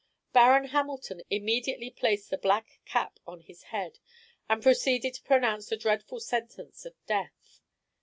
Baron 0.33 0.69
Hamilton 0.69 1.21
immediately 1.29 1.91
placed 1.91 2.31
the 2.31 2.37
black 2.39 2.79
cap 2.85 3.19
on 3.27 3.41
his 3.41 3.61
head, 3.65 3.99
and 4.49 4.63
proceeded 4.63 5.13
to 5.13 5.21
pronounce 5.21 5.69
the 5.69 5.77
dreadful 5.77 6.19
sentence 6.19 6.87
of 6.87 6.95
death. 7.05 7.61